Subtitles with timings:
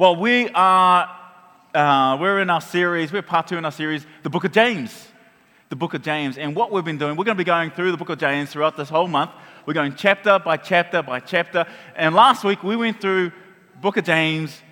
[0.00, 1.14] Well, we are
[1.74, 5.08] uh, we're in our series, we're part two in our series, the book of James.
[5.68, 6.38] The book of James.
[6.38, 8.48] And what we've been doing, we're going to be going through the book of James
[8.48, 9.32] throughout this whole month.
[9.66, 11.66] We're going chapter by chapter by chapter.
[11.96, 13.30] And last week we went through
[13.82, 14.62] book of James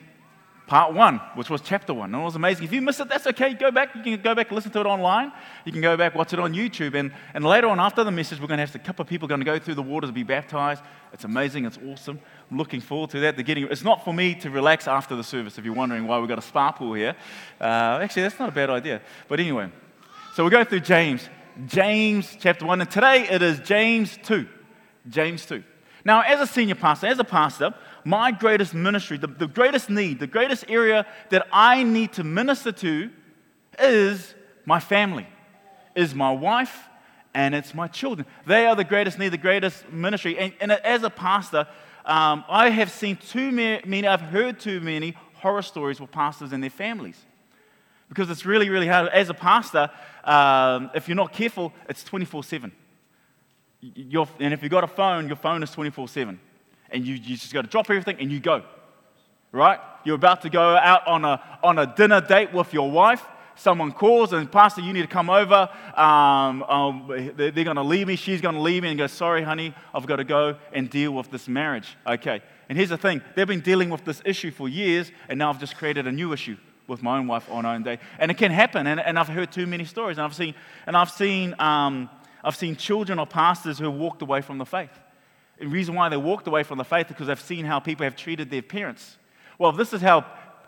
[0.67, 2.15] part one, which was chapter one.
[2.15, 2.65] And it was amazing.
[2.65, 3.53] If you missed it, that's okay.
[3.53, 3.95] Go back.
[3.97, 5.31] You can go back and listen to it online.
[5.67, 6.95] You can go back, watch it on YouTube.
[6.95, 9.29] And, and later on, after the message, we're going to have a couple of people
[9.29, 10.83] going to go through the water to be baptized.
[11.13, 11.65] It's amazing.
[11.65, 12.21] It's awesome.
[12.51, 13.37] Looking forward to that.
[13.37, 16.19] They're getting, it's not for me to relax after the service, if you're wondering why
[16.19, 17.15] we've got a spa pool here.
[17.61, 19.03] Uh, actually, that's not a bad idea.
[19.29, 19.71] But anyway,
[20.35, 21.29] so we'll go through James.
[21.67, 22.81] James chapter 1.
[22.81, 24.49] And today it is James 2.
[25.09, 25.63] James 2.
[26.05, 30.19] Now, as a senior pastor, as a pastor, my greatest ministry, the, the greatest need,
[30.19, 33.11] the greatest area that I need to minister to
[33.79, 35.27] is my family,
[35.95, 36.89] is my wife,
[37.35, 38.27] and it's my children.
[38.47, 40.39] They are the greatest need, the greatest ministry.
[40.39, 41.67] And, and as a pastor,
[42.09, 46.63] um, I have seen too many, I've heard too many horror stories with pastors and
[46.63, 47.19] their families.
[48.09, 49.09] Because it's really, really hard.
[49.09, 49.91] As a pastor,
[50.25, 52.73] um, if you're not careful, it's 24 7.
[53.83, 56.41] And if you've got a phone, your phone is 24 7
[56.91, 58.63] and you, you just got to drop everything and you go.
[59.53, 59.79] Right?
[60.05, 63.25] You're about to go out on a, on a dinner date with your wife.
[63.59, 65.69] Someone calls and, Pastor, you need to come over.
[65.97, 68.15] Um, um, they're, going to leave me.
[68.15, 71.13] She's going to leave me and go, Sorry, honey, I've got to go and deal
[71.13, 71.97] with this marriage.
[72.07, 72.41] Okay.
[72.69, 75.59] And here's the thing they've been dealing with this issue for years, and now I've
[75.59, 77.99] just created a new issue with my own wife on our own day.
[78.19, 78.87] And it can happen.
[78.87, 80.19] And, and I've heard too many stories.
[80.19, 80.55] And I've seen,
[80.87, 82.09] and I've seen, um,
[82.45, 84.91] I've seen children of pastors who walked away from the faith.
[85.59, 88.05] The reason why they walked away from the faith is because they've seen how people
[88.05, 89.19] have treated their parents.
[89.59, 90.25] Well, this is how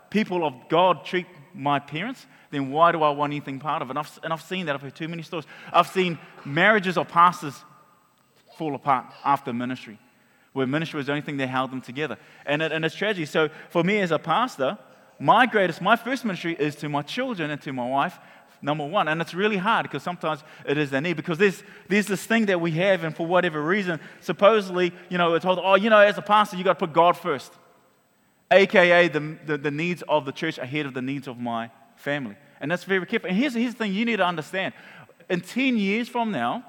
[0.09, 3.91] people of God treat my parents, then why do I want anything part of it?
[3.91, 4.75] And I've, and I've seen that.
[4.75, 5.45] I've heard too many stories.
[5.73, 7.55] I've seen marriages or pastors
[8.57, 9.97] fall apart after ministry,
[10.53, 12.17] where ministry was the only thing that held them together.
[12.45, 13.25] And, it, and it's tragedy.
[13.25, 14.77] So for me as a pastor,
[15.17, 18.19] my greatest, my first ministry is to my children and to my wife,
[18.61, 19.07] number one.
[19.07, 22.47] And it's really hard because sometimes it is their need because there's, there's this thing
[22.47, 25.99] that we have, and for whatever reason, supposedly, you know, we're told, oh, you know,
[25.99, 27.53] as a pastor, you've got to put God first,
[28.51, 32.35] aka the, the, the, needs of the church ahead of the needs of my family.
[32.59, 33.29] And that's very careful.
[33.29, 34.73] And here's, here's the thing you need to understand
[35.29, 36.63] in 10 years from now,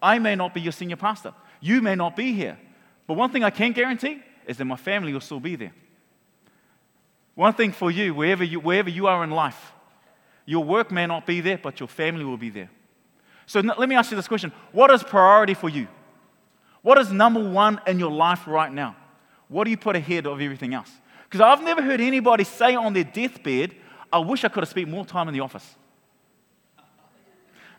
[0.00, 1.32] I may not be your senior pastor.
[1.60, 2.58] You may not be here.
[3.06, 5.72] But one thing I can guarantee is that my family will still be there.
[7.34, 9.72] One thing for you, wherever you, wherever you are in life,
[10.44, 12.68] your work may not be there, but your family will be there.
[13.46, 15.88] So let me ask you this question What is priority for you?
[16.82, 18.96] What is number one in your life right now?
[19.48, 20.90] What do you put ahead of everything else?
[21.24, 23.74] Because I've never heard anybody say on their deathbed,
[24.12, 25.76] I wish I could have spent more time in the office.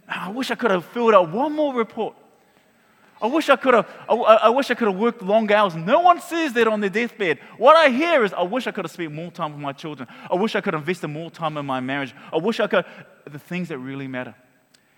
[0.08, 2.16] I wish I could have filled out one more report.
[3.22, 5.76] I wish I could have, I, I, wish I could have worked long hours.
[5.76, 7.40] No one says that on their deathbed.
[7.58, 10.10] What I hear is, I wish I could have spent more time with my children.
[10.30, 12.14] I wish I could have invested more time in my marriage.
[12.34, 12.84] I wish I could,
[13.26, 14.36] the things that really matter.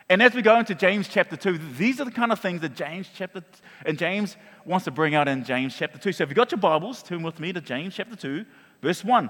[0.09, 2.75] And as we go into James chapter 2, these are the kind of things that
[2.75, 3.43] James chapter,
[3.85, 6.11] and James wants to bring out in James chapter 2.
[6.11, 8.43] So if you've got your Bibles, turn with me to James chapter 2,
[8.81, 9.29] verse 1.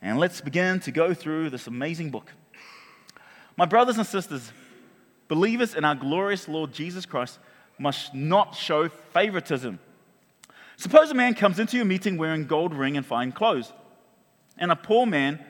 [0.00, 2.32] And let's begin to go through this amazing book.
[3.56, 4.52] My brothers and sisters,
[5.26, 7.38] believers in our glorious Lord Jesus Christ,
[7.78, 9.78] must not show favoritism.
[10.76, 13.72] Suppose a man comes into your meeting wearing gold ring and fine clothes,
[14.56, 15.44] and a poor man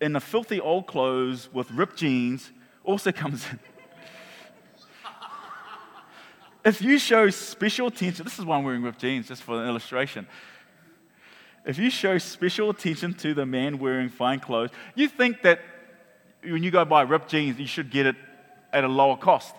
[0.00, 2.50] in the filthy old clothes with ripped jeans
[2.82, 3.60] also comes in.
[6.64, 9.68] if you show special attention, this is why I'm wearing ripped jeans, just for an
[9.68, 10.26] illustration.
[11.64, 15.60] If you show special attention to the man wearing fine clothes, you think that
[16.42, 18.16] when you go buy ripped jeans, you should get it
[18.72, 19.54] at a lower cost.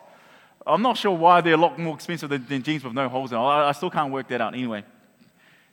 [0.68, 3.32] I'm not sure why they're a lot more expensive than, than jeans with no holes
[3.32, 3.46] in them.
[3.46, 4.54] I, I, still can't work that out.
[4.54, 4.84] Anyway,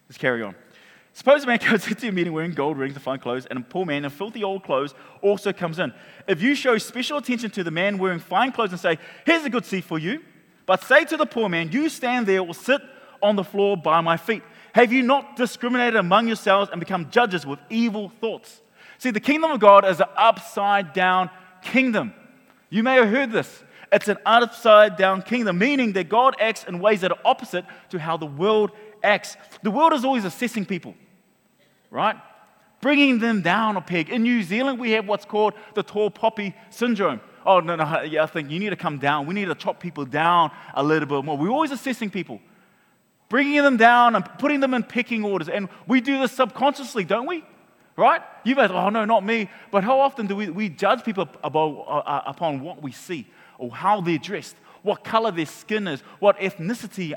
[0.09, 0.55] let's carry on.
[1.15, 3.63] Suppose a man goes into a meeting wearing gold rings and fine clothes, and a
[3.63, 5.93] poor man in filthy old clothes also comes in.
[6.27, 9.51] If you show special attention to the man wearing fine clothes and say, Here's a
[9.51, 10.23] good seat for you,
[10.67, 12.81] but say to the poor man, You stand there or sit
[13.23, 14.43] on the floor by my feet.
[14.73, 18.61] Have you not discriminated among yourselves and become judges with evil thoughts?
[18.99, 21.31] See, the kingdom of God is an upside down
[21.63, 22.15] kingdom.
[22.71, 23.63] You may have heard this.
[23.93, 27.99] It's an upside down kingdom, meaning that God acts in ways that are opposite to
[27.99, 28.71] how the world
[29.03, 29.37] acts.
[29.63, 30.95] The world is always assessing people,
[31.91, 32.17] right?
[32.81, 34.09] Bringing them down a peg.
[34.09, 37.21] In New Zealand, we have what's called the tall poppy syndrome.
[37.45, 39.27] Oh, no, no, yeah, I think you need to come down.
[39.27, 41.37] We need to chop people down a little bit more.
[41.37, 42.41] We're always assessing people,
[43.33, 45.49] bringing them down and putting them in picking orders.
[45.49, 47.43] And we do this subconsciously, don't we?
[47.97, 48.21] Right?
[48.45, 49.49] You guys, oh, no, not me.
[49.71, 53.27] But how often do we, we judge people about, uh, uh upon what we see?
[53.63, 57.15] or how they're dressed, what color their skin is, what ethnicity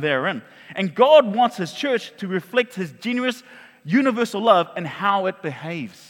[0.00, 0.42] they're in.
[0.74, 3.44] And God wants His church to reflect His generous
[3.84, 6.07] universal love and how it behaves.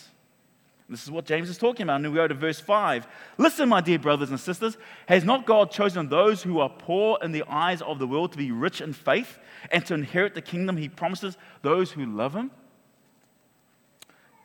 [0.89, 1.97] This is what James is talking about.
[1.97, 3.07] And we go to verse 5.
[3.37, 7.33] Listen, my dear brothers and sisters, has not God chosen those who are poor in
[7.33, 9.39] the eyes of the world to be rich in faith
[9.71, 12.51] and to inherit the kingdom he promises those who love him?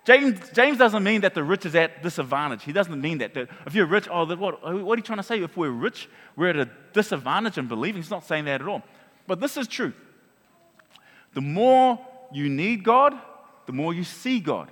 [0.05, 2.63] James, James doesn't mean that the rich is at disadvantage.
[2.63, 3.37] He doesn't mean that.
[3.65, 5.41] if you're rich, oh, what, what are you trying to say?
[5.41, 8.01] If we're rich, we're at a disadvantage in believing.
[8.01, 8.83] He's not saying that at all.
[9.27, 9.93] But this is true.
[11.33, 13.17] The more you need God,
[13.65, 14.69] the more you see God.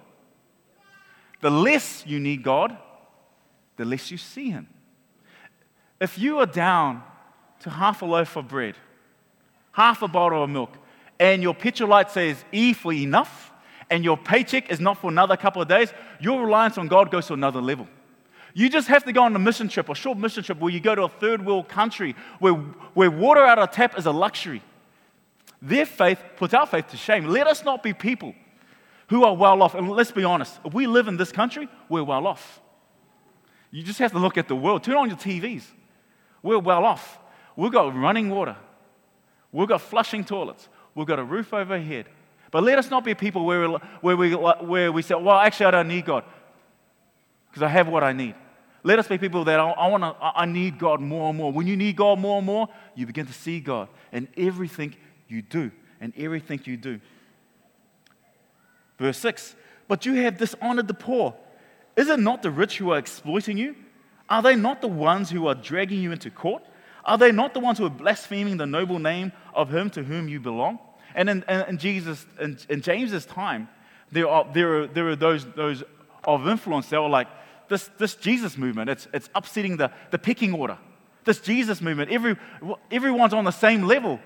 [1.42, 2.78] The less you need God,
[3.78, 4.68] the less you see Him.
[6.00, 7.04] If you are down
[7.62, 8.76] to half a loaf of bread,
[9.72, 10.78] half a bottle of milk,
[11.20, 13.52] and your picture light says E for enough,
[13.90, 17.28] and your paycheck is not for another couple of days, your reliance on God goes
[17.28, 17.88] to another level.
[18.54, 20.80] You just have to go on a mission trip, a short mission trip where you
[20.80, 24.62] go to a third world country where, where water out of tap is a luxury.
[25.62, 27.26] Their faith puts our faith to shame.
[27.26, 28.34] Let us not be people
[29.12, 29.76] who are well off.
[29.76, 32.62] And let's be honest, if we live in this country, we're well off.
[33.70, 34.86] You just have to look at the world.
[34.86, 35.66] Turn on your TVs.
[36.42, 37.20] We're well off.
[37.58, 38.56] We've got running water.
[39.52, 40.70] We've got flushing toilets.
[40.96, 42.06] We've got a roof overhead.
[42.52, 43.68] But let us not be people where,
[44.00, 46.24] where, we, where we say, well, actually, I don't need God
[47.50, 48.36] because I have what I need.
[48.82, 51.52] Let us be people that I, I want to, I need God more and more.
[51.52, 54.96] When you need God more and more, you begin to see God in everything
[55.28, 55.70] you do,
[56.00, 57.02] and everything you do.
[59.02, 59.56] Verse 6
[59.88, 61.36] But you have dishonored the poor.
[61.98, 63.76] Is it not the rich who are exploiting you?
[64.30, 66.64] Are they not the ones who are dragging you into court?
[67.04, 70.30] Are they not the ones who are blaspheming the noble name of him to whom
[70.30, 70.80] you belong?
[71.16, 73.68] And in, in, Jesus, in, in, James's time,
[74.12, 75.84] there are, there are, there are those, those
[76.24, 77.28] of influence that were like,
[77.68, 80.78] this, this Jesus movement, it's, it's upsetting the, the pecking order.
[81.26, 82.38] This Jesus movement, every,
[82.92, 84.20] everyone's on the same level.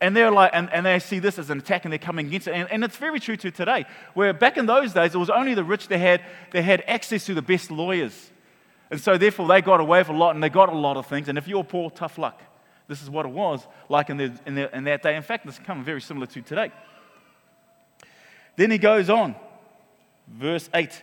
[0.00, 2.46] And they're like, and, and they see this as an attack and they're coming against
[2.46, 2.52] it.
[2.52, 3.84] And, and it's very true to today,
[4.14, 6.22] where back in those days, it was only the rich that had,
[6.52, 8.30] that had access to the best lawyers.
[8.90, 11.06] And so therefore they got away with a lot and they got a lot of
[11.06, 11.28] things.
[11.28, 12.40] And if you're poor, tough luck.
[12.86, 15.16] This is what it was like in, the, in, the, in that day.
[15.16, 16.72] In fact, it's come very similar to today.
[18.56, 19.36] Then he goes on,
[20.26, 21.02] verse 8.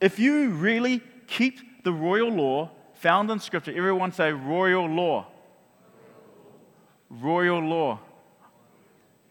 [0.00, 5.26] If you really keep the royal law found in Scripture, everyone say royal law.
[7.08, 8.00] Royal law.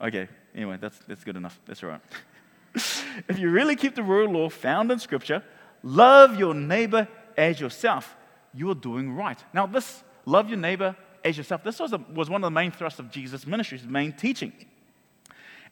[0.01, 1.59] Okay, anyway, that's, that's good enough.
[1.65, 2.01] That's all right.
[2.75, 5.43] if you really keep the royal law found in Scripture,
[5.83, 7.07] love your neighbor
[7.37, 8.15] as yourself,
[8.53, 9.41] you're doing right.
[9.53, 12.71] Now, this love your neighbor as yourself, this was, a, was one of the main
[12.71, 14.53] thrusts of Jesus' ministry, his main teaching.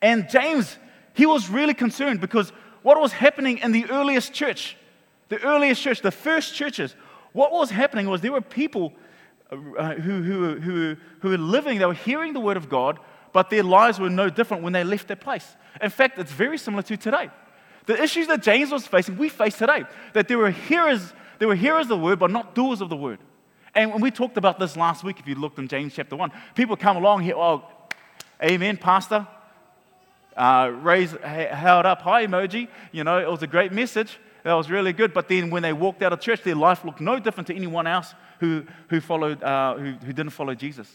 [0.02, 0.78] And James,
[1.14, 4.78] he was really concerned because what was happening in the earliest church,
[5.30, 6.96] the earliest church, the first churches,
[7.34, 8.94] what was happening was there were people
[9.52, 13.00] uh, who, who, who, who were living, they were hearing the word of God,
[13.34, 15.56] but their lives were no different when they left their place.
[15.82, 17.30] In fact, it's very similar to today.
[17.86, 19.84] The issues that James was facing, we face today.
[20.14, 22.96] That there were hearers, there were hearers of the word, but not doers of the
[22.96, 23.20] word.
[23.76, 26.32] And when we talked about this last week, if you looked in James chapter 1.
[26.56, 27.64] People come along here, oh,
[28.42, 29.28] amen, pastor.
[30.38, 32.68] Uh, raise, held up high emoji.
[32.92, 34.20] You know, it was a great message.
[34.44, 35.14] That was really good.
[35.14, 37.88] But then when they walked out of church, their life looked no different to anyone
[37.88, 40.90] else who, who, followed, uh, who, who didn't follow Jesus.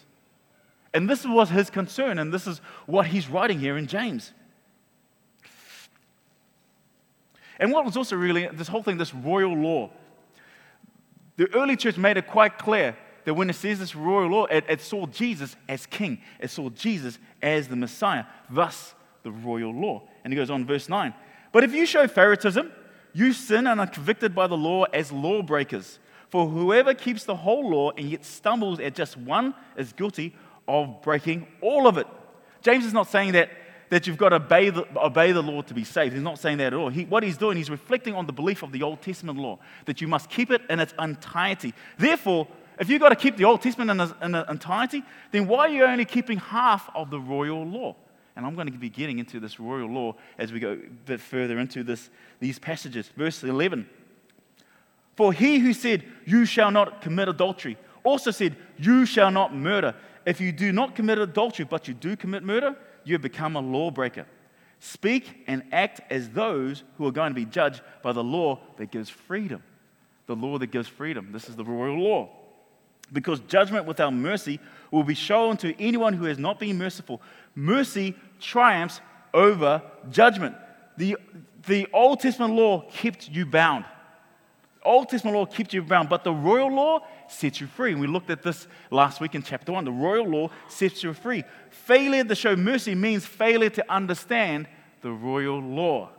[0.94, 4.32] And this was his concern, and this is what he's writing here in James.
[7.58, 9.91] And what was also really, this whole thing, this royal law,
[11.36, 14.65] the early church made it quite clear that when it says this royal law, it,
[14.69, 20.03] it saw Jesus as king, it saw Jesus as the Messiah, thus the royal law.
[20.24, 21.13] And he goes on, verse 9.
[21.53, 22.72] But if you show favoritism,
[23.13, 25.98] you sin and are convicted by the law as lawbreakers.
[26.31, 30.34] For whoever keeps the whole law and yet stumbles at just one is guilty
[30.69, 32.06] of breaking all of it.
[32.63, 33.51] James is not saying that,
[33.91, 36.13] that you've got to obey the, obey the law to be saved.
[36.13, 36.91] He's not saying that at all.
[36.91, 40.01] He, what he's doing, he's reflecting on the belief of the Old Testament law that
[40.01, 41.72] you must keep it in its entirety.
[41.96, 42.46] Therefore,
[42.79, 45.69] if you've got to keep the Old Testament in its, in entirety, then why are
[45.69, 47.96] you only keeping half of the royal law?
[48.37, 51.20] And I'm going to be getting into this royal law as we go a bit
[51.20, 52.08] further into this,
[52.39, 53.10] these passages.
[53.17, 53.89] Verse 11
[55.17, 59.96] For he who said, You shall not commit adultery, also said, You shall not murder.
[60.29, 63.61] If you do not commit adultery, but you do commit murder, you have become a
[63.61, 64.27] lawbreaker.
[64.79, 68.91] Speak and act as those who are going to be judged by the law that
[68.91, 69.63] gives freedom.
[70.27, 71.31] The law that gives freedom.
[71.32, 72.29] This is the royal law.
[73.11, 77.23] Because judgment without mercy will be shown to anyone who has not been merciful.
[77.55, 79.01] Mercy triumphs
[79.32, 79.81] over
[80.11, 80.55] judgment.
[80.99, 81.17] The,
[81.67, 83.87] the Old Testament law kept you bound.
[84.85, 87.93] Old Testament law keeps you bound, but the royal law sets you free.
[87.93, 89.85] And we looked at this last week in chapter 1.
[89.85, 91.44] The royal law sets you free.
[91.70, 94.69] Failure to show mercy means failure to understand
[95.03, 96.11] the royal law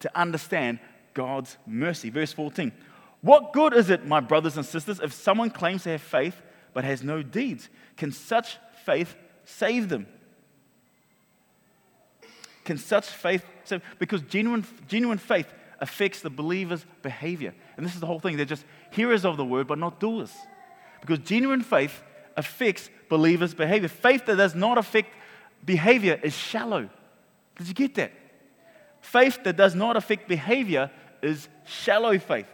[0.00, 0.78] to understand
[1.14, 2.10] God's mercy.
[2.10, 2.72] Verse 14
[3.20, 6.40] What good is it, my brothers and sisters, if someone claims to have faith
[6.72, 7.68] but has no deeds?
[7.96, 10.06] Can such faith save them?
[12.64, 13.82] Can such faith save?
[13.98, 17.54] Because genuine, genuine faith affects the believer's behavior.
[17.76, 18.36] And this is the whole thing.
[18.36, 20.32] They're just hearers of the word, but not doers.
[21.00, 22.02] Because genuine faith
[22.36, 23.88] affects believers' behavior.
[23.88, 25.14] Faith that does not affect
[25.64, 26.88] behavior is shallow.
[27.56, 28.12] Did you get that?
[29.00, 30.90] Faith that does not affect behavior
[31.22, 32.46] is shallow faith.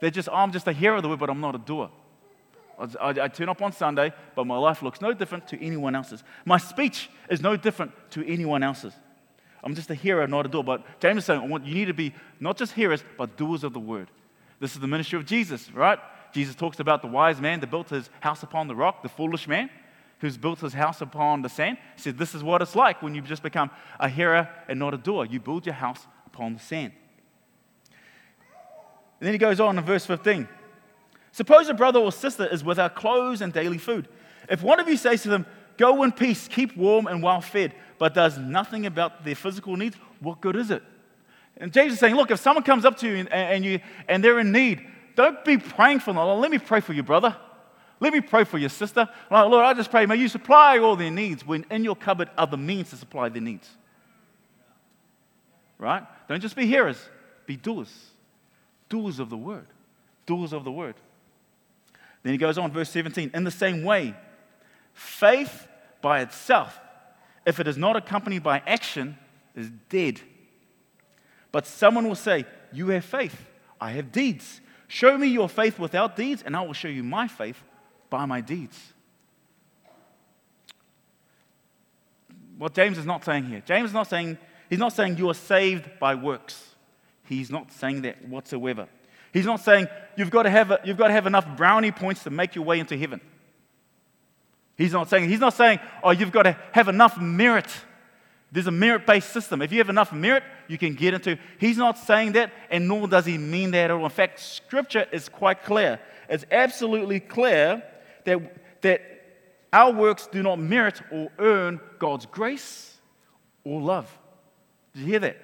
[0.00, 1.90] They're just, oh, I'm just a hearer of the word, but I'm not a doer.
[2.78, 5.94] I, I, I, turn up on Sunday, but my life looks no different to anyone
[5.94, 6.24] else's.
[6.44, 8.94] My speech is no different to anyone else's.
[9.62, 10.62] I'm just a hearer, not a doer.
[10.62, 13.80] But James is saying, you need to be not just hearers, but doers of the
[13.80, 14.10] word.
[14.58, 15.98] This is the ministry of Jesus, right?
[16.32, 19.46] Jesus talks about the wise man that built his house upon the rock, the foolish
[19.46, 19.70] man
[20.20, 21.76] who's built his house upon the sand.
[21.96, 24.94] He said, This is what it's like when you just become a hearer and not
[24.94, 25.26] a doer.
[25.26, 26.92] You build your house upon the sand.
[29.20, 30.48] And then he goes on in verse 15.
[31.32, 34.08] Suppose a brother or sister is without clothes and daily food.
[34.48, 37.74] If one of you says to them, Go in peace, keep warm and well fed,
[37.98, 40.82] but does nothing about their physical needs, what good is it?
[41.56, 44.22] And James is saying, Look, if someone comes up to you and, and, you, and
[44.22, 46.40] they're in need, don't be praying for them.
[46.40, 47.36] Let me pray for you, brother.
[48.00, 49.08] Let me pray for your sister.
[49.30, 52.46] Lord, I just pray, may you supply all their needs when in your cupboard are
[52.46, 53.68] the means to supply their needs.
[55.78, 56.02] Right?
[56.28, 56.98] Don't just be hearers,
[57.46, 57.92] be doers.
[58.88, 59.66] Doers of the word.
[60.26, 60.96] Doers of the word.
[62.22, 63.30] Then he goes on, verse 17.
[63.34, 64.14] In the same way,
[64.94, 65.66] faith
[66.00, 66.78] by itself,
[67.46, 69.16] if it is not accompanied by action,
[69.54, 70.20] is dead.
[71.50, 73.46] But someone will say, You have faith,
[73.80, 74.60] I have deeds.
[74.88, 77.62] Show me your faith without deeds, and I will show you my faith
[78.10, 78.78] by my deeds.
[82.58, 84.36] What James is not saying here, James is not saying,
[84.68, 86.74] he's not saying you are saved by works.
[87.24, 88.86] He's not saying that whatsoever.
[89.32, 92.24] He's not saying you've got to have, a, you've got to have enough brownie points
[92.24, 93.20] to make your way into heaven.
[94.76, 97.68] He's not saying, he's not saying, oh, you've got to have enough merit.
[98.50, 99.62] There's a merit based system.
[99.62, 101.38] If you have enough merit, you can get into.
[101.58, 104.04] He's not saying that, and nor does he mean that at all.
[104.04, 106.00] In fact, scripture is quite clear.
[106.28, 107.82] It's absolutely clear
[108.24, 109.02] that, that
[109.72, 112.96] our works do not merit or earn God's grace
[113.64, 114.18] or love.
[114.94, 115.36] Did you hear that?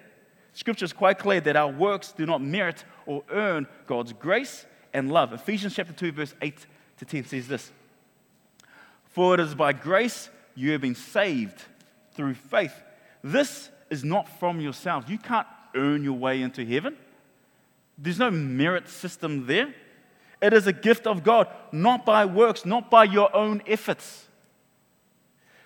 [0.52, 5.10] Scripture is quite clear that our works do not merit or earn God's grace and
[5.10, 5.32] love.
[5.32, 6.66] Ephesians chapter 2, verse 8
[6.98, 7.72] to 10 says this
[9.10, 11.62] For it is by grace you have been saved
[12.14, 12.74] through faith.
[13.22, 15.08] This is not from yourselves.
[15.08, 16.96] You can't earn your way into heaven.
[17.96, 19.74] There's no merit system there.
[20.40, 24.26] It is a gift of God, not by works, not by your own efforts,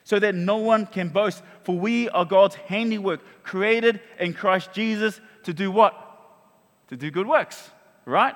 [0.04, 1.42] so that no one can boast.
[1.64, 5.94] For we are God's handiwork, created in Christ Jesus to do what?
[6.88, 7.70] To do good works,
[8.06, 8.34] right?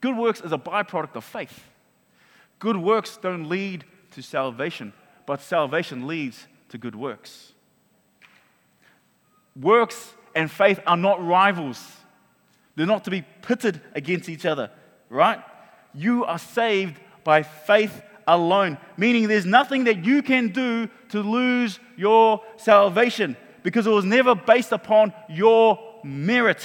[0.00, 1.64] Good works is a byproduct of faith.
[2.58, 3.84] Good works don't lead
[4.16, 4.92] to salvation,
[5.24, 7.52] but salvation leads to good works.
[9.58, 11.80] Works and faith are not rivals,
[12.74, 14.70] they're not to be pitted against each other
[15.08, 15.42] right?
[15.94, 21.78] You are saved by faith alone, meaning there's nothing that you can do to lose
[21.96, 26.64] your salvation because it was never based upon your merit.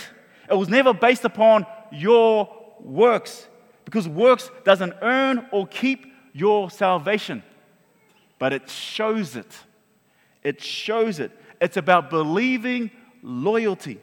[0.49, 3.47] It was never based upon your works
[3.85, 7.43] because works doesn't earn or keep your salvation,
[8.39, 9.59] but it shows it.
[10.43, 11.31] It shows it.
[11.59, 13.99] It's about believing loyalty.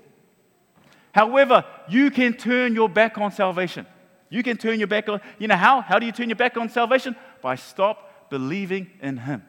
[1.12, 3.86] However, you can turn your back on salvation.
[4.30, 5.80] You can turn your back on, you know how?
[5.80, 7.16] How do you turn your back on salvation?
[7.40, 9.42] By stop believing in Him.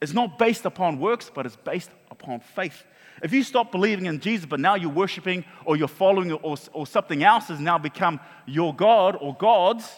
[0.00, 2.84] It's not based upon works, but it's based upon faith.
[3.22, 6.86] If you stop believing in Jesus, but now you're worshiping or you're following or, or
[6.86, 9.88] something else has now become your God or gods,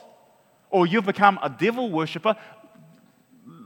[0.75, 2.35] or you've become a devil worshiper,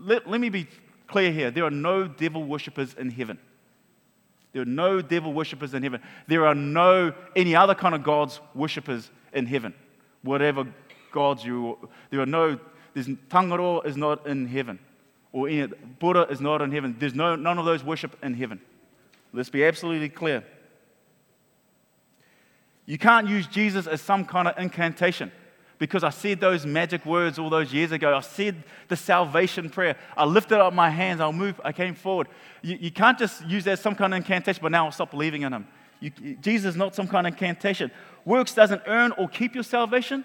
[0.02, 0.68] let, let me be
[1.06, 1.50] clear here.
[1.50, 3.38] There are no devil worshippers in heaven.
[4.52, 6.02] There are no devil worshippers in heaven.
[6.26, 9.72] There are no any other kind of gods worshippers in heaven.
[10.20, 10.66] Whatever
[11.10, 11.78] gods you,
[12.10, 12.60] there are no,
[12.92, 14.78] there's Tangaroa is not in heaven.
[15.32, 15.66] Or any,
[15.98, 16.94] Buddha is not in heaven.
[16.98, 18.60] There's no, none of those worship in heaven.
[19.32, 20.44] Let's be absolutely clear.
[22.84, 25.32] You can't use Jesus as some kind of incantation
[25.78, 28.14] because I said those magic words all those years ago.
[28.14, 29.96] I said the salvation prayer.
[30.16, 31.20] I lifted up my hands.
[31.20, 31.60] I'll move.
[31.64, 32.28] I came forward.
[32.62, 35.10] You, you can't just use that as some kind of incantation, but now I'll stop
[35.10, 35.66] believing in him.
[36.00, 37.90] You, Jesus is not some kind of incantation.
[38.24, 40.24] Works doesn't earn or keep your salvation,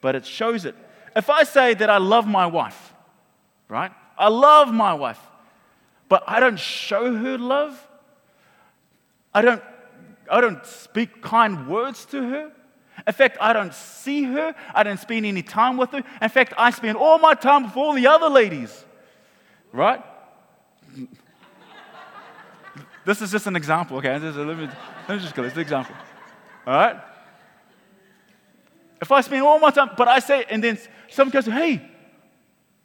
[0.00, 0.74] but it shows it.
[1.14, 2.94] If I say that I love my wife,
[3.68, 3.92] right?
[4.18, 5.20] I love my wife,
[6.08, 7.86] but I don't show her love.
[9.32, 9.62] I don't,
[10.30, 12.52] I don't speak kind words to her.
[13.06, 14.54] In fact, I don't see her.
[14.74, 16.02] I don't spend any time with her.
[16.22, 18.84] In fact, I spend all my time with all the other ladies.
[19.72, 20.02] Right?
[23.04, 24.18] this is just an example, okay?
[24.18, 24.68] Let me,
[25.08, 25.42] let me just go.
[25.42, 25.94] It's an example.
[26.66, 26.96] All right?
[29.02, 30.78] If I spend all my time, but I say, and then
[31.10, 31.82] someone goes, hey,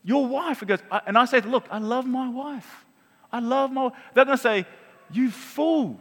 [0.03, 2.85] your wife, goes, and I say, look, I love my wife.
[3.31, 4.65] I love my They're going to say,
[5.11, 5.99] you fool.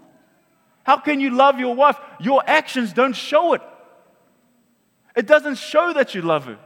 [0.82, 1.98] How can you love your wife?
[2.18, 3.62] Your actions don't show it.
[5.18, 6.56] It doesn't show that you love her,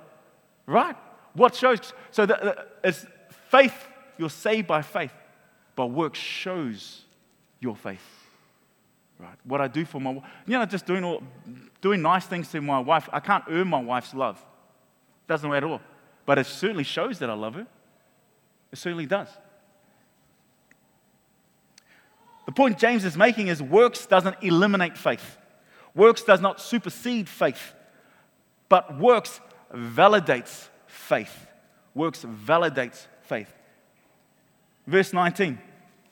[0.67, 0.95] right?
[1.33, 1.95] What shows?
[2.11, 3.07] So that, it's
[3.49, 3.75] faith,
[4.19, 5.15] you're saved by faith,
[5.75, 7.01] but work shows
[7.61, 8.07] your faith.
[9.19, 9.39] Right?
[9.45, 11.23] What I do for my wife, you know, just doing, all,
[11.81, 14.45] doing nice things to my wife, I can't earn my wife's love.
[15.27, 15.81] Doesn't at all.
[16.27, 17.67] But it certainly shows that I love her.
[18.71, 19.29] It certainly does.
[22.45, 25.39] The point James is making is works doesn't eliminate faith.
[25.95, 27.73] Works does not supersede faith,
[28.73, 29.39] but works
[29.71, 31.47] validates faith.
[31.95, 33.53] Works validates faith.
[34.87, 35.59] Verse 19.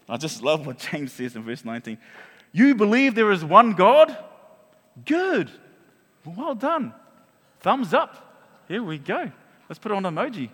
[0.07, 1.97] I just love what James says in verse 19.
[2.53, 4.15] You believe there is one God?
[5.07, 5.51] Good.
[6.27, 6.93] Well done.
[7.61, 8.63] Thumbs up.
[8.69, 9.33] Here we go.
[9.67, 10.51] Let's put it on emoji.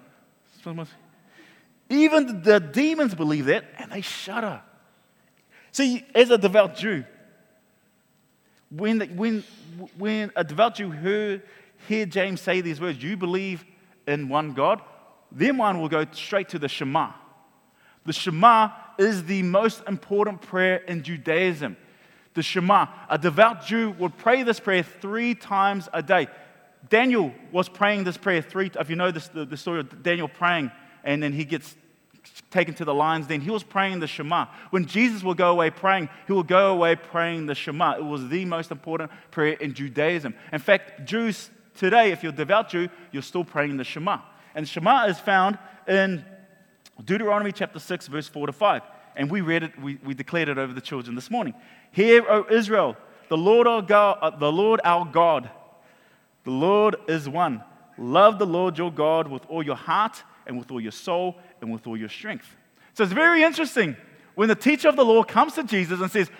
[1.88, 4.62] Even the demons believe that and they shudder.
[5.72, 7.02] See, as a devout Jew,
[8.70, 9.42] when, when,
[9.98, 11.42] when a devout Jew heard,
[11.88, 13.64] hear James say these words, you believe
[14.06, 14.80] in one God,
[15.32, 17.12] their mind will go straight to the Shema.
[18.04, 21.76] The Shema is the most important prayer in Judaism
[22.36, 22.86] the Shema.
[23.08, 26.28] A devout Jew would pray this prayer three times a day.
[26.88, 30.28] Daniel was praying this prayer three, if you know this, the, the story of Daniel
[30.28, 30.70] praying,
[31.02, 31.74] and then he gets
[32.50, 34.46] taken to the lions, then he was praying the Shema.
[34.70, 37.96] When Jesus will go away praying, he will go away praying the Shema.
[37.96, 40.34] It was the most important prayer in Judaism.
[40.52, 44.18] In fact, Jews today, if you're a devout Jew, you're still praying the Shema.
[44.54, 46.24] And Shema is found in
[47.04, 48.82] Deuteronomy chapter 6, verse 4 to 5.
[49.16, 51.54] And we read it, we, we declared it over the children this morning.
[51.92, 52.96] Hear, O Israel,
[53.28, 55.50] the Lord our God, uh, the Lord our God,
[56.44, 57.62] the Lord is one.
[57.98, 61.72] Love the Lord your God with all your heart and with all your soul and
[61.72, 62.46] with all your strength.
[62.94, 63.96] So it's very interesting
[64.34, 66.30] when the teacher of the law comes to Jesus and says,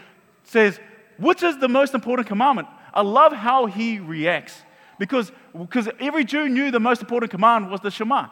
[0.44, 0.79] says,
[1.18, 2.68] which is the most important commandment?
[2.92, 4.62] I love how he reacts
[4.99, 8.29] because, because every Jew knew the most important command was the Shema.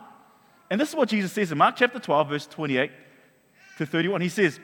[0.70, 2.90] And this is what Jesus says in Mark chapter 12, verse 28
[3.78, 4.20] to 31.
[4.20, 4.58] He says,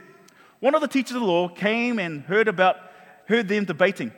[0.61, 2.77] one of the teachers of the law came and heard about
[3.27, 4.13] heard them debating.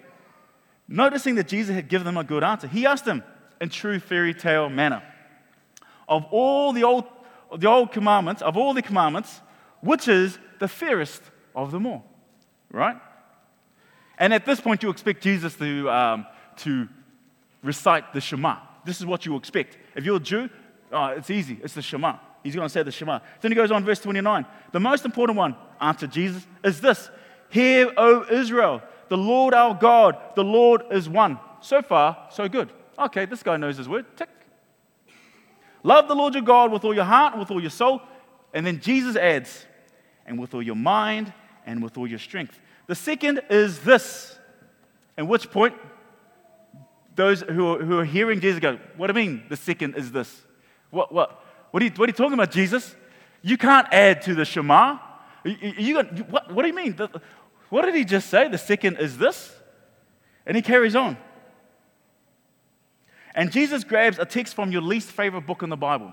[0.88, 3.23] Noticing that Jesus had given them a good answer, he asked them
[3.61, 5.03] in true fairy tale manner,
[6.09, 7.05] "Of all the old
[7.57, 9.40] the old commandments, of all the commandments,
[9.81, 11.23] which is the fairest
[11.55, 12.05] of them all?
[12.71, 12.97] Right?
[14.18, 16.27] And at this point, you expect Jesus to um,
[16.59, 16.88] to
[17.62, 18.57] recite the Shema.
[18.85, 19.79] This is what you expect.
[19.94, 20.48] If you're a Jew,
[20.90, 21.59] oh, it's easy.
[21.62, 22.16] It's the Shema.
[22.42, 23.20] He's going to say the Shema.
[23.40, 24.46] Then he goes on, verse 29.
[24.72, 27.11] The most important one, answered Jesus, is this
[27.51, 31.38] Hear, O Israel, the Lord our God, the Lord is one.
[31.61, 32.72] So far, so good.
[32.98, 34.07] Okay, this guy knows his word.
[34.16, 34.29] Tick.
[35.83, 38.03] Love the Lord your God with all your heart with all your soul.
[38.55, 39.66] And then Jesus adds,
[40.27, 41.33] and with all your mind
[41.66, 42.59] and with all your strength.
[42.87, 44.38] The second is this.
[45.16, 45.75] At which point,
[47.14, 50.12] those who are, who are hearing Jesus go, What do you mean the second is
[50.12, 50.42] this?
[50.90, 51.44] What, what?
[51.70, 52.94] What are, you, what are you talking about, Jesus?
[53.40, 54.98] You can't add to the Shema.
[55.44, 55.96] You, you,
[56.29, 56.96] what, what do you mean?
[57.70, 58.48] What did he just say?
[58.48, 59.55] The second is this?
[60.44, 61.16] And he carries on.
[63.35, 66.12] And Jesus grabs a text from your least favorite book in the Bible,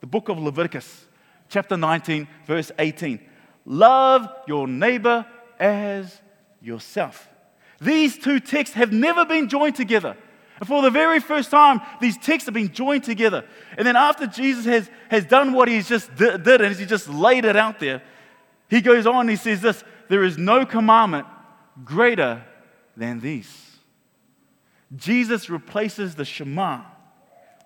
[0.00, 1.06] the book of Leviticus,
[1.48, 3.18] chapter 19, verse 18.
[3.64, 5.24] Love your neighbor
[5.58, 6.20] as
[6.60, 7.28] yourself.
[7.80, 10.16] These two texts have never been joined together.
[10.60, 13.44] And for the very first time, these texts have been joined together.
[13.76, 17.44] And then after Jesus has, has done what he's just did, and he just laid
[17.44, 18.02] it out there,
[18.68, 21.26] he goes on and he says this there is no commandment
[21.84, 22.44] greater
[22.96, 23.50] than these.
[24.94, 26.82] Jesus replaces the Shema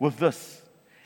[0.01, 0.63] with this,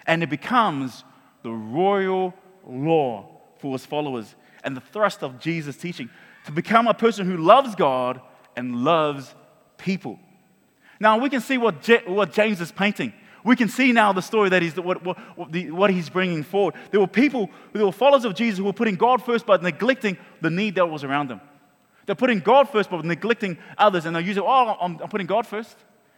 [0.06, 1.04] and it becomes
[1.42, 2.34] the royal
[2.66, 6.10] law for his followers and the thrust of Jesus' teaching
[6.46, 8.20] to become a person who loves God
[8.56, 9.34] and loves
[9.78, 10.18] people.
[11.00, 13.12] Now we can see what, what James is painting.
[13.44, 16.74] We can see now the story that he's, what, what, what, he's bringing forward.
[16.92, 20.16] There were people, there were followers of Jesus who were putting God first but neglecting
[20.40, 21.40] the need that was around them.
[22.06, 25.46] They're putting God first but neglecting others, and they're using, oh, I'm, I'm putting God
[25.46, 25.76] first.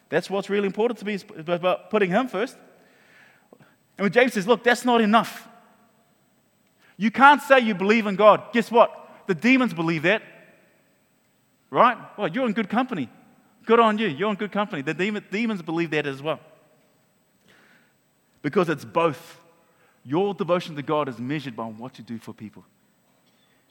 [0.08, 2.56] That's what's really important to me, is about putting Him first.
[3.96, 5.48] And when James says, look, that's not enough.
[6.96, 8.52] You can't say you believe in God.
[8.52, 8.90] Guess what?
[9.26, 10.22] The demons believe that.
[11.74, 11.98] Right?
[12.16, 13.08] Well, you're in good company.
[13.66, 14.06] Good on you.
[14.06, 14.80] You're in good company.
[14.80, 16.38] The demon, demons believe that as well.
[18.42, 19.40] Because it's both.
[20.04, 22.64] Your devotion to God is measured by what you do for people.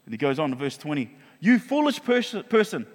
[0.04, 1.16] And he goes on to verse 20.
[1.40, 2.86] You foolish pers- person,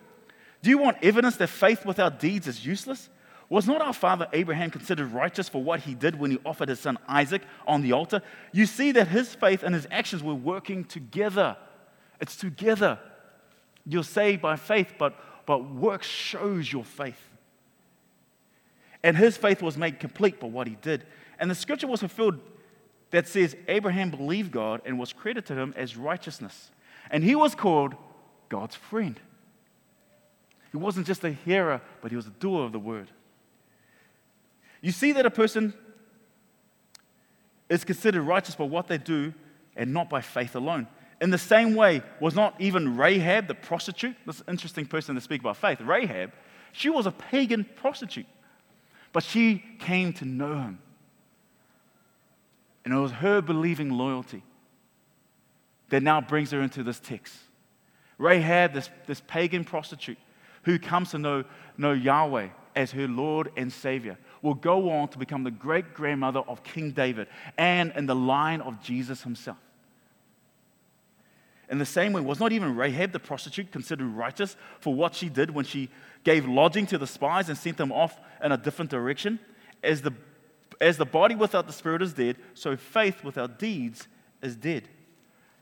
[0.60, 3.08] do you want evidence that faith without deeds is useless?
[3.48, 6.80] Was not our father Abraham considered righteous for what he did when he offered his
[6.80, 8.20] son Isaac on the altar?
[8.52, 11.56] You see that his faith and his actions were working together.
[12.20, 12.98] It's together.
[13.88, 15.14] You're saved by faith, but,
[15.46, 17.20] but work shows your faith.
[19.02, 21.06] And his faith was made complete by what he did.
[21.38, 22.38] And the scripture was fulfilled
[23.10, 26.70] that says Abraham believed God and was credited to him as righteousness.
[27.10, 27.94] And he was called
[28.50, 29.18] God's friend.
[30.70, 33.10] He wasn't just a hearer, but he was a doer of the word.
[34.82, 35.72] You see that a person
[37.70, 39.32] is considered righteous by what they do
[39.76, 40.86] and not by faith alone.
[41.20, 45.40] In the same way, was not even Rahab the prostitute, this interesting person to speak
[45.40, 46.32] about faith, Rahab,
[46.72, 48.26] she was a pagan prostitute,
[49.12, 50.78] but she came to know him.
[52.84, 54.42] And it was her believing loyalty
[55.88, 57.34] that now brings her into this text.
[58.18, 60.18] Rahab, this, this pagan prostitute
[60.64, 61.44] who comes to know,
[61.76, 66.40] know Yahweh as her Lord and Savior, will go on to become the great grandmother
[66.40, 67.26] of King David
[67.56, 69.58] and in the line of Jesus himself.
[71.70, 75.28] In the same way, was not even Rahab the prostitute considered righteous for what she
[75.28, 75.90] did when she
[76.24, 79.38] gave lodging to the spies and sent them off in a different direction?
[79.82, 80.12] As the,
[80.80, 84.08] as the body without the spirit is dead, so faith without deeds
[84.40, 84.88] is dead.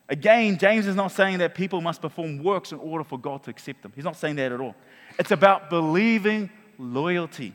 [0.09, 3.51] Again, James is not saying that people must perform works in order for God to
[3.51, 3.93] accept them.
[3.95, 4.77] He's not saying that at all.
[5.19, 7.55] It's about believing loyalty.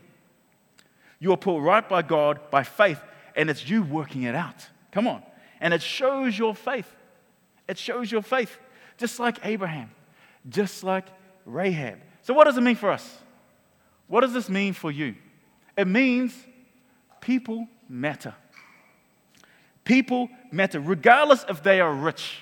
[1.20, 3.00] You are put right by God by faith,
[3.36, 4.68] and it's you working it out.
[4.92, 5.24] Come on.
[5.62, 6.94] And it shows your faith.
[7.72, 8.60] It shows your faith,
[8.98, 9.92] just like Abraham,
[10.50, 11.06] just like
[11.46, 12.00] Rahab.
[12.22, 13.18] So, what does it mean for us?
[14.10, 15.16] What does this mean for you?
[15.78, 16.36] It means
[17.22, 18.36] people matter.
[19.86, 22.42] People matter, regardless if they are rich,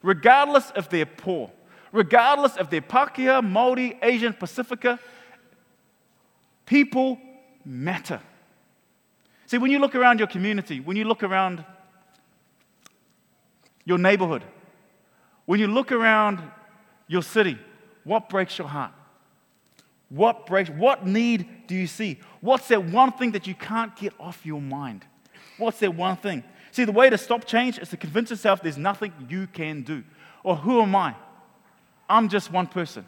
[0.00, 1.50] regardless if they're poor,
[1.90, 5.00] regardless if they're Pakeha, Maori, Asian, Pacifica.
[6.66, 7.18] People
[7.64, 8.20] matter.
[9.46, 11.64] See, when you look around your community, when you look around
[13.84, 14.44] your neighborhood,
[15.46, 16.40] when you look around
[17.08, 17.58] your city,
[18.04, 18.92] what breaks your heart?
[20.08, 22.20] What breaks, what need do you see?
[22.40, 25.04] What's that one thing that you can't get off your mind?
[25.56, 26.44] What's that one thing?
[26.70, 30.04] See, the way to stop change is to convince yourself there's nothing you can do.
[30.42, 31.14] Or who am I?
[32.08, 33.06] I'm just one person.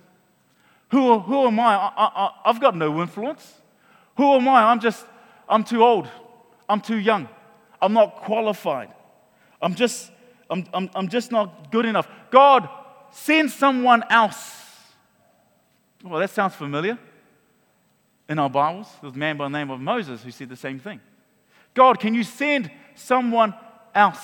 [0.91, 1.75] Who, who am I?
[1.77, 3.61] I, I I've got no influence.
[4.17, 4.65] Who am I?
[4.65, 5.05] I'm just,
[5.49, 6.09] I'm too old.
[6.69, 7.29] I'm too young.
[7.83, 8.93] I'm not qualified.
[9.61, 10.11] I'm just
[10.50, 12.09] I'm, I'm, I'm just not good enough.
[12.30, 12.68] God,
[13.11, 14.62] send someone else.
[16.02, 16.98] Well, that sounds familiar.
[18.28, 20.78] In our Bibles, there's a man by the name of Moses who said the same
[20.78, 21.00] thing.
[21.74, 23.54] God, can you send someone
[23.94, 24.20] else?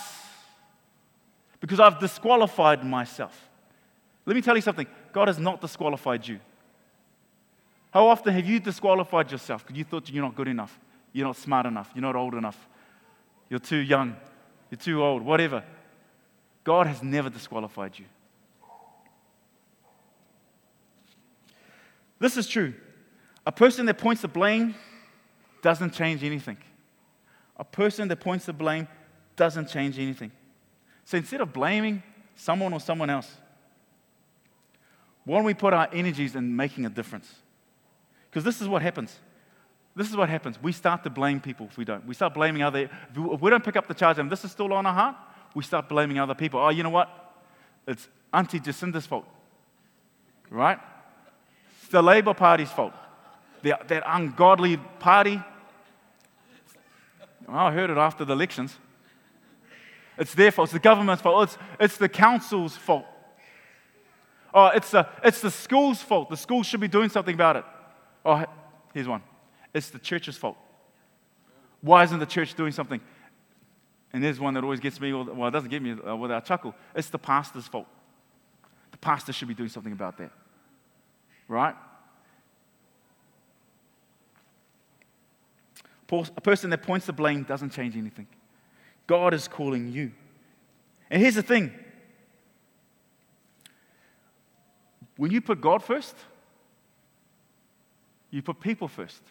[1.60, 3.48] Because I've disqualified myself.
[4.24, 6.40] Let me tell you something God has not disqualified you.
[7.90, 10.78] How often have you disqualified yourself because you thought you're not good enough,
[11.12, 12.68] you're not smart enough, you're not old enough,
[13.48, 14.16] you're too young,
[14.70, 15.64] you're too old, whatever?
[16.64, 18.04] God has never disqualified you.
[22.18, 22.74] This is true.
[23.46, 24.74] A person that points the blame
[25.62, 26.58] doesn't change anything.
[27.56, 28.88] A person that points the blame
[29.36, 30.30] doesn't change anything.
[31.04, 32.02] So instead of blaming
[32.36, 33.30] someone or someone else,
[35.24, 37.32] why don't we put our energies in making a difference?
[38.30, 39.18] Because this is what happens.
[39.96, 40.62] This is what happens.
[40.62, 42.06] We start to blame people if we don't.
[42.06, 42.90] We start blaming other.
[43.14, 45.16] If we don't pick up the charge and this is still on our heart,
[45.54, 46.60] we start blaming other people.
[46.60, 47.08] Oh, you know what?
[47.86, 49.26] It's Auntie Jacinda's fault.
[50.50, 50.78] Right?
[51.80, 52.92] It's the Labour Party's fault.
[53.62, 55.40] The, that ungodly party.
[57.46, 58.76] Well, I heard it after the elections.
[60.16, 60.66] It's their fault.
[60.66, 61.44] It's the government's fault.
[61.44, 63.06] It's, it's the council's fault.
[64.52, 66.30] Oh, it's the, it's the school's fault.
[66.30, 67.64] The school should be doing something about it.
[68.24, 68.44] Oh,
[68.92, 69.22] here's one.
[69.72, 70.56] It's the church's fault.
[71.80, 73.00] Why isn't the church doing something?
[74.12, 76.46] And there's one that always gets me, well, it doesn't get me uh, without a
[76.46, 76.74] chuckle.
[76.94, 77.86] It's the pastor's fault.
[78.90, 80.32] The pastor should be doing something about that.
[81.46, 81.74] Right?
[86.12, 88.26] A person that points the blame doesn't change anything.
[89.06, 90.10] God is calling you.
[91.08, 91.72] And here's the thing
[95.16, 96.16] when you put God first,
[98.30, 99.22] you put people first.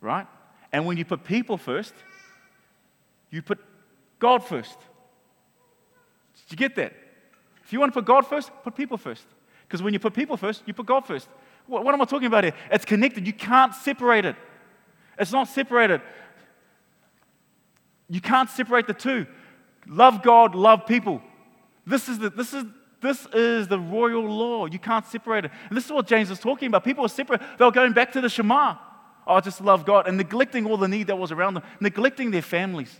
[0.00, 0.26] Right?
[0.72, 1.94] And when you put people first,
[3.30, 3.58] you put
[4.18, 4.78] God first.
[6.34, 6.92] Did you get that?
[7.64, 9.26] If you want to put God first, put people first.
[9.66, 11.28] Because when you put people first, you put God first.
[11.66, 12.54] What, what am I talking about here?
[12.70, 13.26] It's connected.
[13.26, 14.36] You can't separate it.
[15.18, 16.00] It's not separated.
[18.08, 19.26] You can't separate the two.
[19.86, 21.20] Love God, love people.
[21.86, 22.64] This is the, this is,
[23.00, 24.66] this is the royal law.
[24.66, 25.50] You can't separate it.
[25.68, 26.84] And this is what James is talking about.
[26.84, 27.42] People are separate.
[27.58, 28.76] They were going back to the Shema.
[29.26, 32.30] Oh, I just love God and neglecting all the need that was around them, neglecting
[32.30, 32.98] their families.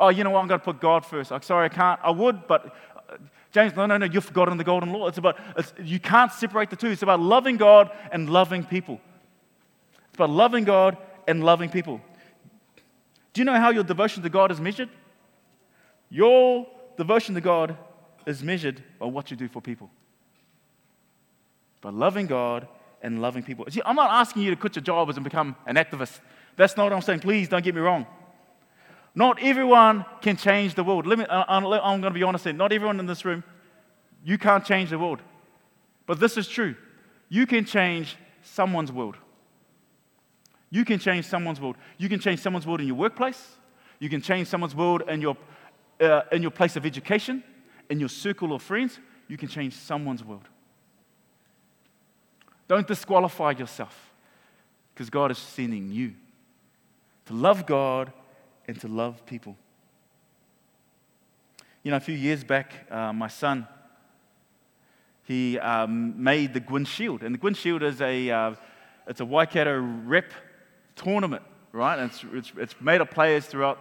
[0.00, 0.40] Oh, you know what?
[0.40, 1.30] I'm going to put God first.
[1.30, 2.00] I'm sorry, I can't.
[2.02, 2.74] I would, but
[3.10, 3.18] uh,
[3.52, 4.06] James, no, no, no.
[4.06, 5.06] You've forgotten the golden law.
[5.08, 6.88] It's about it's, you can't separate the two.
[6.88, 8.98] It's about loving God and loving people.
[10.08, 10.96] It's about loving God
[11.28, 12.00] and loving people.
[13.34, 14.88] Do you know how your devotion to God is measured?
[16.08, 17.76] Your devotion to God
[18.26, 19.90] is measured by what you do for people.
[21.82, 22.66] By loving God
[23.02, 23.66] and loving people.
[23.68, 26.20] See, I'm not asking you to quit your job and become an activist.
[26.56, 27.20] That's not what I'm saying.
[27.20, 28.06] Please don't get me wrong.
[29.14, 31.06] Not everyone can change the world.
[31.06, 32.52] Me, I'm going to be honest here.
[32.52, 33.42] Not everyone in this room,
[34.24, 35.20] you can't change the world.
[36.06, 36.76] But this is true.
[37.28, 39.16] You can change someone's world.
[40.70, 41.76] You can change someone's world.
[41.98, 43.56] You can change someone's world in your workplace.
[43.98, 45.36] You can change someone's world in your,
[46.00, 47.42] uh, in your place of education,
[47.88, 48.98] in your circle of friends.
[49.28, 50.48] You can change someone's world.
[52.68, 54.12] Don't disqualify yourself
[54.94, 56.14] because God is sending you
[57.26, 58.12] to love God
[58.70, 59.56] and to love people.
[61.82, 63.66] You know, a few years back, uh, my son,
[65.24, 67.22] he um, made the Gwyn Shield.
[67.22, 68.54] And the Gwyn Shield is a, uh,
[69.08, 70.32] it's a Waikato rep
[70.94, 71.98] tournament, right?
[71.98, 73.78] And it's, it's, it's made of players throughout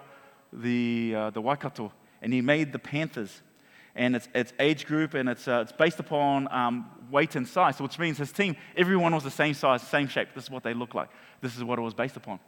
[0.52, 1.92] the, uh, the Waikato.
[2.24, 3.44] And he made the Panthers.
[3.96, 7.80] And it's, it's age group and it's, uh, it's based upon um, weight and size,
[7.80, 10.30] which means his team, everyone was the same size, same shape.
[10.34, 11.10] This is what they look like.
[11.42, 12.40] This is what it was based upon.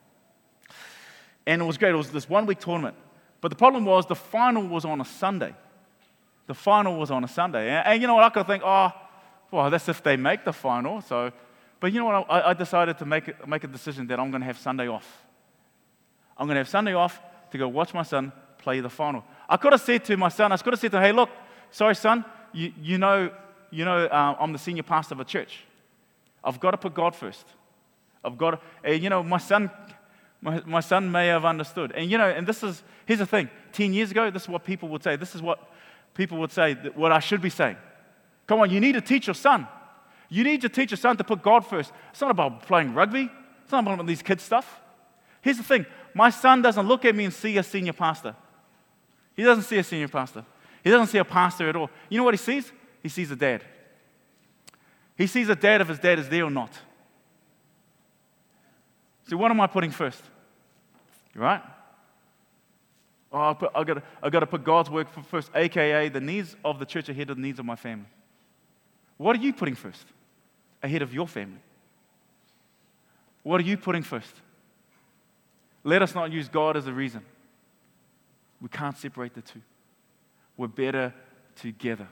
[1.45, 1.91] And it was great.
[1.91, 2.95] It was this one week tournament.
[3.39, 5.55] But the problem was the final was on a Sunday.
[6.47, 7.69] The final was on a Sunday.
[7.69, 8.23] And, and you know what?
[8.23, 8.91] I could think, oh,
[9.49, 11.01] well, that's if they make the final.
[11.01, 11.31] So,
[11.79, 12.25] but you know what?
[12.29, 15.25] I, I decided to make, make a decision that I'm going to have Sunday off.
[16.37, 17.19] I'm going to have Sunday off
[17.51, 19.23] to go watch my son play the final.
[19.49, 21.29] I could have said to my son, I could have said to him, hey, look,
[21.71, 22.23] sorry, son,
[22.53, 23.31] you, you know,
[23.71, 25.63] you know uh, I'm the senior pastor of a church.
[26.43, 27.45] I've got to put God first.
[28.23, 29.71] I've got to, you know, my son
[30.41, 31.91] my, my son may have understood.
[31.91, 34.63] And you know, and this is, here's the thing 10 years ago, this is what
[34.63, 35.15] people would say.
[35.15, 35.71] This is what
[36.13, 37.77] people would say, what I should be saying.
[38.47, 39.67] Come on, you need to teach your son.
[40.29, 41.91] You need to teach your son to put God first.
[42.11, 43.29] It's not about playing rugby,
[43.63, 44.81] it's not about these kids' stuff.
[45.41, 48.35] Here's the thing my son doesn't look at me and see a senior pastor.
[49.35, 50.43] He doesn't see a senior pastor.
[50.83, 51.89] He doesn't see a pastor at all.
[52.09, 52.71] You know what he sees?
[53.01, 53.63] He sees a dad.
[55.15, 56.71] He sees a dad if his dad is there or not.
[59.29, 60.21] See, what am I putting first?
[61.35, 61.61] Right?
[63.31, 63.71] Oh, I've got,
[64.21, 67.37] I've, to, to put God's work first, aka the needs of the church ahead of
[67.37, 68.07] the needs of my family.
[69.17, 70.05] What are you putting first?
[70.83, 71.59] Ahead of your family.
[73.43, 74.33] What are you putting first?
[75.83, 77.21] Let us not use God as a reason.
[78.61, 79.61] We can't separate the two.
[80.57, 81.13] We're better
[81.55, 82.07] together.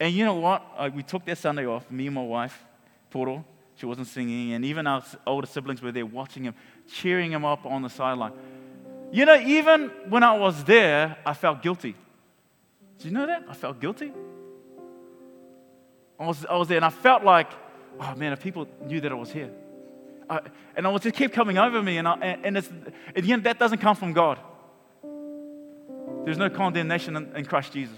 [0.00, 0.64] And you know what?
[0.76, 2.64] Uh, we took that Sunday off, me and my wife,
[3.12, 3.44] Poro.
[3.80, 6.54] She wasn't singing, and even our older siblings were there watching him,
[6.86, 8.32] cheering him up on the sideline.
[9.10, 11.94] You know, even when I was there, I felt guilty.
[12.98, 13.46] Did you know that?
[13.48, 14.12] I felt guilty.
[16.18, 17.50] I was, I was there, and I felt like,
[17.98, 19.50] oh man, if people knew that I was here.
[20.28, 20.40] I,
[20.76, 22.68] and I was just keep coming over me, and, I, and, it's,
[23.16, 24.38] and you know, that doesn't come from God.
[26.26, 27.96] There's no condemnation in, in Christ Jesus.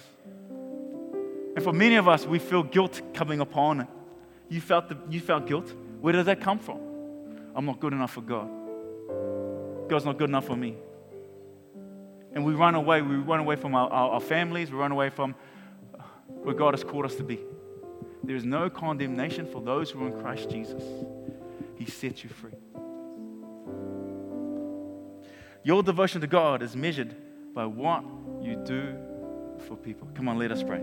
[1.56, 3.88] And for many of us, we feel guilt coming upon.
[4.52, 5.72] You felt, the, you felt guilt?
[6.02, 6.78] Where does that come from?
[7.54, 8.50] I'm not good enough for God.
[9.88, 10.76] God's not good enough for me.
[12.34, 13.00] And we run away.
[13.00, 14.70] We run away from our, our, our families.
[14.70, 15.34] We run away from
[16.26, 17.40] where God has called us to be.
[18.22, 20.82] There is no condemnation for those who are in Christ Jesus.
[21.76, 22.52] He sets you free.
[25.62, 27.16] Your devotion to God is measured
[27.54, 28.04] by what
[28.42, 28.98] you do
[29.66, 30.08] for people.
[30.14, 30.82] Come on, let us pray.